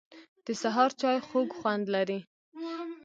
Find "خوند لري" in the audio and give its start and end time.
1.59-2.19